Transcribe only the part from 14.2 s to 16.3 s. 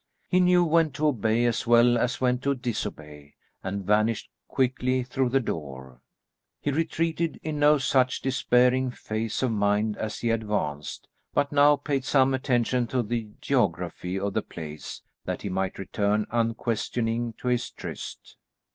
the place that he might return